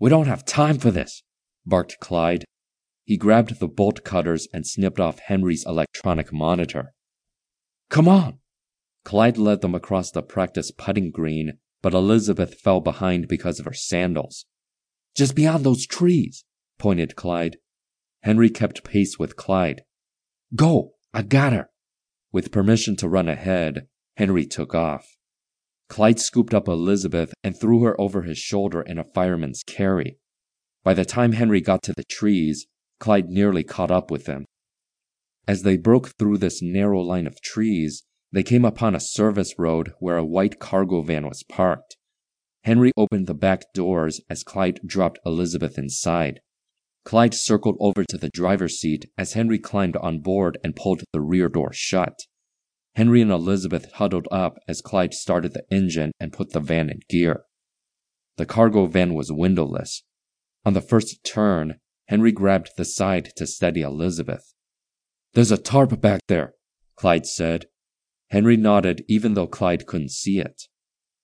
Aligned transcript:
We 0.00 0.10
don't 0.10 0.26
have 0.28 0.44
time 0.44 0.78
for 0.78 0.90
this, 0.90 1.22
barked 1.66 1.98
Clyde. 2.00 2.44
He 3.04 3.16
grabbed 3.16 3.58
the 3.58 3.68
bolt 3.68 4.04
cutters 4.04 4.46
and 4.52 4.66
snipped 4.66 5.00
off 5.00 5.18
Henry's 5.18 5.66
electronic 5.66 6.32
monitor. 6.32 6.94
Come 7.90 8.06
on! 8.06 8.38
Clyde 9.04 9.38
led 9.38 9.60
them 9.60 9.74
across 9.74 10.10
the 10.10 10.22
practice 10.22 10.70
putting 10.70 11.10
green, 11.10 11.58
but 11.82 11.94
Elizabeth 11.94 12.60
fell 12.60 12.80
behind 12.80 13.26
because 13.26 13.58
of 13.58 13.64
her 13.64 13.72
sandals. 13.72 14.46
Just 15.16 15.34
beyond 15.34 15.64
those 15.64 15.86
trees, 15.86 16.44
pointed 16.78 17.16
Clyde. 17.16 17.56
Henry 18.22 18.50
kept 18.50 18.84
pace 18.84 19.18
with 19.18 19.36
Clyde. 19.36 19.82
Go! 20.54 20.92
I 21.12 21.22
got 21.22 21.52
her! 21.52 21.70
With 22.30 22.52
permission 22.52 22.94
to 22.96 23.08
run 23.08 23.28
ahead, 23.28 23.88
Henry 24.16 24.46
took 24.46 24.74
off. 24.74 25.17
Clyde 25.88 26.20
scooped 26.20 26.54
up 26.54 26.68
Elizabeth 26.68 27.32
and 27.42 27.58
threw 27.58 27.82
her 27.82 27.98
over 28.00 28.22
his 28.22 28.38
shoulder 28.38 28.82
in 28.82 28.98
a 28.98 29.04
fireman's 29.04 29.62
carry. 29.62 30.18
By 30.84 30.94
the 30.94 31.04
time 31.04 31.32
Henry 31.32 31.60
got 31.60 31.82
to 31.84 31.94
the 31.96 32.04
trees, 32.04 32.66
Clyde 33.00 33.28
nearly 33.28 33.64
caught 33.64 33.90
up 33.90 34.10
with 34.10 34.26
him. 34.26 34.44
As 35.46 35.62
they 35.62 35.76
broke 35.76 36.10
through 36.18 36.38
this 36.38 36.60
narrow 36.60 37.00
line 37.00 37.26
of 37.26 37.40
trees, 37.40 38.04
they 38.30 38.42
came 38.42 38.64
upon 38.64 38.94
a 38.94 39.00
service 39.00 39.54
road 39.58 39.92
where 39.98 40.18
a 40.18 40.24
white 40.24 40.58
cargo 40.58 41.00
van 41.02 41.26
was 41.26 41.42
parked. 41.42 41.96
Henry 42.64 42.92
opened 42.96 43.26
the 43.26 43.34
back 43.34 43.62
doors 43.72 44.20
as 44.28 44.44
Clyde 44.44 44.80
dropped 44.84 45.18
Elizabeth 45.24 45.78
inside. 45.78 46.40
Clyde 47.04 47.32
circled 47.32 47.78
over 47.80 48.04
to 48.04 48.18
the 48.18 48.28
driver's 48.28 48.78
seat 48.78 49.06
as 49.16 49.32
Henry 49.32 49.58
climbed 49.58 49.96
on 49.96 50.20
board 50.20 50.58
and 50.62 50.76
pulled 50.76 51.02
the 51.12 51.22
rear 51.22 51.48
door 51.48 51.72
shut. 51.72 52.26
Henry 52.98 53.22
and 53.22 53.30
Elizabeth 53.30 53.92
huddled 53.92 54.26
up 54.32 54.58
as 54.66 54.82
Clyde 54.82 55.14
started 55.14 55.52
the 55.52 55.62
engine 55.70 56.10
and 56.18 56.32
put 56.32 56.50
the 56.50 56.58
van 56.58 56.90
in 56.90 56.98
gear. 57.08 57.44
The 58.38 58.44
cargo 58.44 58.86
van 58.86 59.14
was 59.14 59.30
windowless. 59.30 60.02
On 60.64 60.72
the 60.72 60.80
first 60.80 61.22
turn, 61.22 61.78
Henry 62.08 62.32
grabbed 62.32 62.70
the 62.76 62.84
side 62.84 63.30
to 63.36 63.46
steady 63.46 63.82
Elizabeth. 63.82 64.52
There's 65.34 65.52
a 65.52 65.56
tarp 65.56 66.00
back 66.00 66.22
there, 66.26 66.54
Clyde 66.96 67.26
said. 67.26 67.66
Henry 68.30 68.56
nodded 68.56 69.04
even 69.06 69.34
though 69.34 69.46
Clyde 69.46 69.86
couldn't 69.86 70.10
see 70.10 70.40
it. 70.40 70.64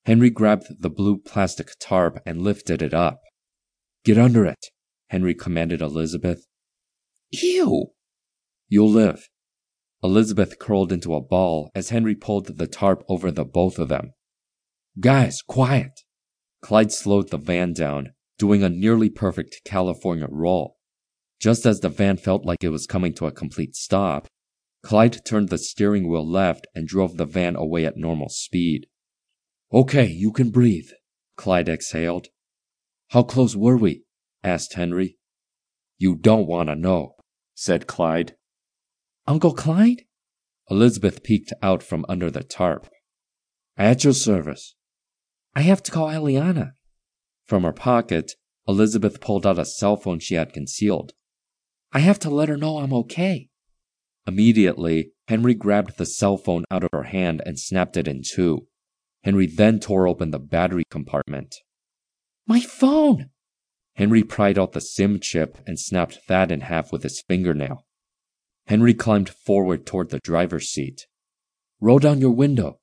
Henry 0.05 0.29
grabbed 0.29 0.81
the 0.81 0.89
blue 0.89 1.17
plastic 1.17 1.71
tarp 1.77 2.21
and 2.25 2.41
lifted 2.41 2.81
it 2.81 2.93
up. 2.93 3.19
Get 4.05 4.17
under 4.17 4.45
it, 4.45 4.67
Henry 5.09 5.35
commanded 5.35 5.81
Elizabeth. 5.81 6.45
Ew! 7.31 7.87
You'll 8.69 8.91
live. 8.91 9.27
Elizabeth 10.05 10.59
curled 10.59 10.91
into 10.91 11.15
a 11.15 11.21
ball 11.21 11.71
as 11.73 11.89
Henry 11.89 12.15
pulled 12.15 12.45
the 12.45 12.67
tarp 12.67 13.03
over 13.09 13.31
the 13.31 13.43
both 13.43 13.79
of 13.79 13.89
them. 13.89 14.13
Guys, 14.99 15.41
quiet! 15.41 16.01
Clyde 16.61 16.91
slowed 16.91 17.31
the 17.31 17.37
van 17.37 17.73
down, 17.73 18.13
doing 18.37 18.63
a 18.63 18.69
nearly 18.69 19.09
perfect 19.09 19.61
California 19.65 20.27
roll. 20.29 20.77
Just 21.39 21.65
as 21.65 21.79
the 21.79 21.89
van 21.89 22.17
felt 22.17 22.45
like 22.45 22.63
it 22.63 22.69
was 22.69 22.85
coming 22.85 23.13
to 23.15 23.25
a 23.25 23.31
complete 23.31 23.75
stop, 23.75 24.27
Clyde 24.83 25.25
turned 25.25 25.49
the 25.49 25.57
steering 25.57 26.07
wheel 26.07 26.25
left 26.25 26.67
and 26.75 26.87
drove 26.87 27.17
the 27.17 27.25
van 27.25 27.55
away 27.55 27.85
at 27.85 27.97
normal 27.97 28.29
speed. 28.29 28.85
Okay, 29.73 30.05
you 30.05 30.31
can 30.31 30.51
breathe, 30.51 30.89
Clyde 31.35 31.67
exhaled. 31.67 32.27
How 33.09 33.23
close 33.23 33.55
were 33.55 33.77
we? 33.77 34.03
asked 34.43 34.73
Henry. 34.75 35.17
You 35.97 36.15
don't 36.15 36.47
want 36.47 36.69
to 36.69 36.75
know, 36.75 37.15
said 37.55 37.87
Clyde. 37.87 38.35
Uncle 39.27 39.53
Clyde? 39.53 40.03
Elizabeth 40.69 41.23
peeked 41.23 41.51
out 41.61 41.81
from 41.81 42.05
under 42.07 42.29
the 42.29 42.43
tarp. 42.43 42.87
At 43.77 44.03
your 44.03 44.13
service. 44.13 44.75
I 45.55 45.61
have 45.61 45.81
to 45.83 45.91
call 45.91 46.09
Eliana. 46.09 46.73
From 47.45 47.63
her 47.63 47.73
pocket, 47.73 48.33
Elizabeth 48.67 49.21
pulled 49.21 49.45
out 49.45 49.59
a 49.59 49.65
cell 49.65 49.95
phone 49.95 50.19
she 50.19 50.35
had 50.35 50.53
concealed. 50.53 51.13
I 51.91 51.99
have 51.99 52.19
to 52.19 52.29
let 52.29 52.49
her 52.49 52.57
know 52.57 52.77
I'm 52.77 52.93
okay. 52.93 53.49
Immediately, 54.27 55.11
Henry 55.27 55.53
grabbed 55.53 55.97
the 55.97 56.05
cell 56.05 56.37
phone 56.37 56.65
out 56.69 56.83
of 56.83 56.89
her 56.91 57.03
hand 57.03 57.41
and 57.45 57.59
snapped 57.59 57.97
it 57.97 58.07
in 58.07 58.21
two. 58.23 58.67
Henry 59.23 59.47
then 59.47 59.79
tore 59.79 60.07
open 60.07 60.31
the 60.31 60.39
battery 60.39 60.83
compartment. 60.89 61.55
My 62.47 62.59
phone! 62.59 63.29
Henry 63.95 64.23
pried 64.23 64.59
out 64.59 64.73
the 64.73 64.81
SIM 64.81 65.19
chip 65.19 65.57
and 65.65 65.79
snapped 65.79 66.27
that 66.27 66.51
in 66.51 66.61
half 66.61 66.91
with 66.91 67.03
his 67.03 67.21
fingernail. 67.21 67.84
Henry 68.67 68.93
climbed 68.93 69.29
forward 69.29 69.85
toward 69.85 70.09
the 70.09 70.19
driver's 70.19 70.69
seat. 70.69 71.07
Roll 71.79 71.99
down 71.99 72.19
your 72.19 72.31
window. 72.31 72.79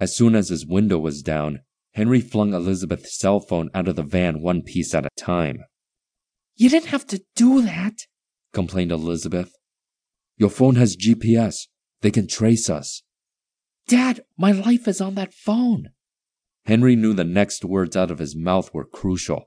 As 0.00 0.16
soon 0.16 0.34
as 0.34 0.48
his 0.48 0.66
window 0.66 0.98
was 0.98 1.22
down, 1.22 1.60
Henry 1.92 2.20
flung 2.20 2.52
Elizabeth's 2.52 3.16
cell 3.16 3.38
phone 3.38 3.70
out 3.72 3.86
of 3.86 3.94
the 3.94 4.02
van 4.02 4.42
one 4.42 4.62
piece 4.62 4.92
at 4.94 5.06
a 5.06 5.10
time. 5.16 5.64
You 6.56 6.68
didn't 6.68 6.88
have 6.88 7.06
to 7.08 7.22
do 7.36 7.62
that, 7.62 8.06
complained 8.52 8.90
Elizabeth. 8.90 9.54
Your 10.36 10.50
phone 10.50 10.74
has 10.76 10.96
GPS. 10.96 11.68
They 12.00 12.10
can 12.10 12.26
trace 12.26 12.68
us. 12.68 13.02
Dad, 13.86 14.24
my 14.36 14.50
life 14.50 14.88
is 14.88 15.00
on 15.00 15.14
that 15.14 15.32
phone. 15.32 15.90
Henry 16.66 16.96
knew 16.96 17.12
the 17.12 17.24
next 17.24 17.64
words 17.64 17.96
out 17.96 18.10
of 18.10 18.18
his 18.18 18.34
mouth 18.34 18.72
were 18.72 18.86
crucial. 18.86 19.44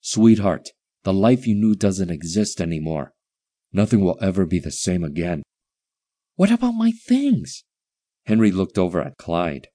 Sweetheart, 0.00 0.70
the 1.02 1.12
life 1.12 1.46
you 1.46 1.54
knew 1.54 1.74
doesn't 1.74 2.10
exist 2.10 2.60
anymore. 2.60 3.13
Nothing 3.74 4.02
will 4.02 4.16
ever 4.22 4.46
be 4.46 4.60
the 4.60 4.70
same 4.70 5.02
again. 5.02 5.42
What 6.36 6.52
about 6.52 6.72
my 6.72 6.92
things? 6.92 7.64
Henry 8.26 8.52
looked 8.52 8.78
over 8.78 9.02
at 9.02 9.18
Clyde. 9.18 9.66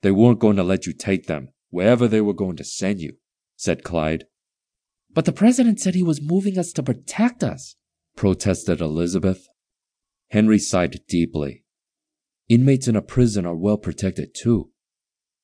They 0.00 0.10
weren't 0.10 0.40
going 0.40 0.56
to 0.56 0.64
let 0.64 0.86
you 0.86 0.94
take 0.94 1.26
them, 1.26 1.50
wherever 1.68 2.08
they 2.08 2.22
were 2.22 2.32
going 2.32 2.56
to 2.56 2.64
send 2.64 3.00
you, 3.00 3.18
said 3.56 3.84
Clyde. 3.84 4.24
But 5.12 5.26
the 5.26 5.32
president 5.32 5.80
said 5.80 5.94
he 5.94 6.02
was 6.02 6.22
moving 6.22 6.58
us 6.58 6.72
to 6.72 6.82
protect 6.82 7.44
us, 7.44 7.76
protested 8.16 8.80
Elizabeth. 8.80 9.46
Henry 10.30 10.58
sighed 10.58 11.00
deeply. 11.06 11.64
Inmates 12.48 12.88
in 12.88 12.96
a 12.96 13.02
prison 13.02 13.44
are 13.44 13.54
well 13.54 13.76
protected 13.76 14.34
too. 14.34 14.70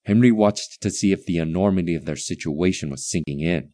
Henry 0.07 0.33
watched 0.33 0.81
to 0.81 0.91
see 0.91 1.13
if 1.13 1.27
the 1.27 1.37
enormity 1.37 1.95
of 1.95 2.07
their 2.07 2.17
situation 2.17 2.89
was 2.89 3.07
sinking 3.07 3.41
in. 3.41 3.73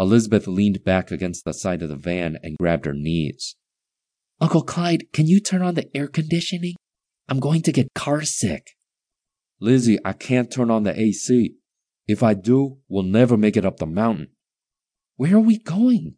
Elizabeth 0.00 0.46
leaned 0.46 0.82
back 0.82 1.10
against 1.10 1.44
the 1.44 1.52
side 1.52 1.82
of 1.82 1.90
the 1.90 1.96
van 1.96 2.38
and 2.42 2.56
grabbed 2.56 2.86
her 2.86 2.94
knees. 2.94 3.54
Uncle 4.40 4.62
Clyde, 4.62 5.04
can 5.12 5.26
you 5.26 5.40
turn 5.40 5.60
on 5.60 5.74
the 5.74 5.94
air 5.94 6.08
conditioning? 6.08 6.74
I'm 7.28 7.38
going 7.38 7.60
to 7.62 7.72
get 7.72 7.92
car 7.94 8.22
sick. 8.22 8.70
Lizzie, 9.60 9.98
I 10.02 10.14
can't 10.14 10.50
turn 10.50 10.70
on 10.70 10.84
the 10.84 10.98
AC. 10.98 11.54
If 12.08 12.22
I 12.22 12.32
do, 12.32 12.78
we'll 12.88 13.02
never 13.02 13.36
make 13.36 13.58
it 13.58 13.66
up 13.66 13.76
the 13.76 13.84
mountain. 13.84 14.28
Where 15.16 15.36
are 15.36 15.40
we 15.40 15.58
going? 15.58 16.14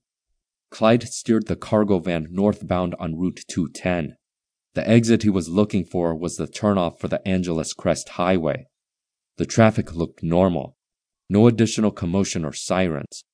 Clyde 0.70 1.02
steered 1.08 1.48
the 1.48 1.56
cargo 1.56 1.98
van 1.98 2.28
northbound 2.30 2.94
on 3.00 3.18
Route 3.18 3.40
210. 3.50 4.16
The 4.74 4.88
exit 4.88 5.24
he 5.24 5.28
was 5.28 5.48
looking 5.48 5.84
for 5.84 6.14
was 6.14 6.36
the 6.36 6.46
turnoff 6.46 7.00
for 7.00 7.08
the 7.08 7.26
Angeles 7.26 7.72
Crest 7.72 8.10
Highway. 8.10 8.66
The 9.38 9.44
traffic 9.44 9.92
looked 9.92 10.22
normal. 10.22 10.76
No 11.28 11.48
additional 11.48 11.90
commotion 11.90 12.44
or 12.44 12.52
sirens. 12.52 13.24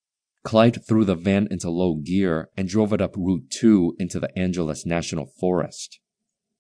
Clyde 0.49 0.79
threw 0.83 1.05
the 1.05 1.15
van 1.15 1.47
into 1.51 1.69
low 1.69 1.97
gear 1.97 2.49
and 2.57 2.67
drove 2.67 2.95
it 2.95 3.03
up 3.03 3.15
Route 3.19 3.51
2 3.51 3.97
into 3.99 4.19
the 4.19 4.31
Angeles 4.35 4.87
National 4.87 5.27
Forest. 5.39 6.01